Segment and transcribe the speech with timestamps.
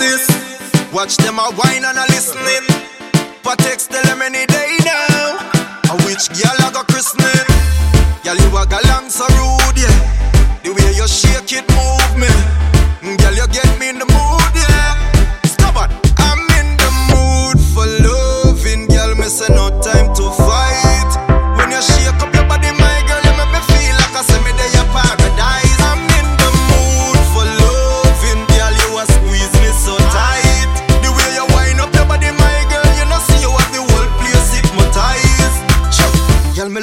[0.00, 0.24] this.
[0.92, 2.64] Watch them a whine and a listening.
[3.44, 5.38] Patexx tell them any day now.
[5.92, 7.46] A which girl I got christening.
[8.24, 9.96] Girl you a galang so rude, yeah.
[10.64, 12.32] The way you shake it move me.
[13.20, 14.29] Girl you get me in the mood.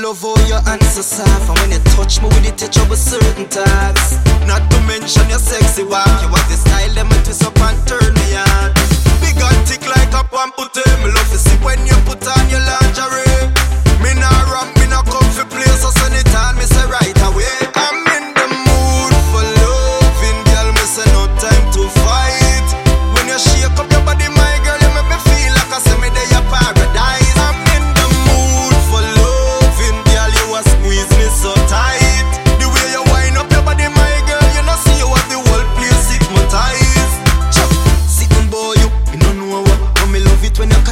[0.07, 2.95] love how your hands so soft And when you touch me with it, you trouble
[2.95, 4.15] certain thoughts
[4.47, 6.07] Not to mention your sexy walk.
[6.21, 8.76] You have the style that me twist up and turn me on.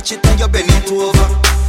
[0.06, 1.65] catch it and you bend it over.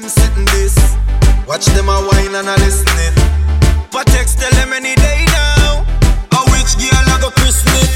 [0.00, 0.76] them sitting this.
[1.46, 3.14] Watch them a whine and a listening.
[3.90, 5.84] Patexx tell them any day now.
[6.32, 7.88] A which girl I go Christmas?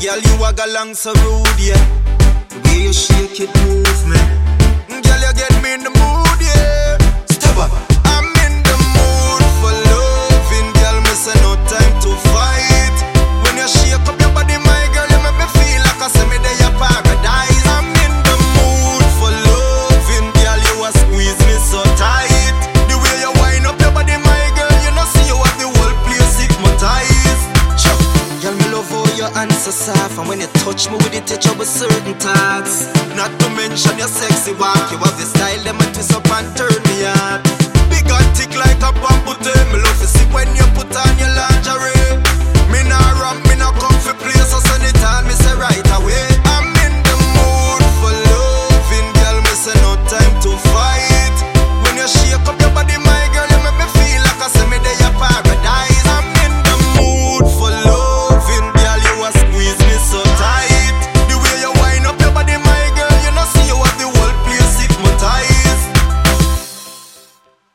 [0.00, 1.76] Girl, you a galang so rude, yeah.
[2.48, 4.20] The way you shake it move me.
[5.02, 6.85] Girl, you get me in the mood, yeah.
[29.66, 33.48] so soft And when you touch me with it, you trouble certain thoughts Not to
[33.50, 37.06] mention your sexy walk You have the style that might twist up and turn me
[37.06, 37.45] out.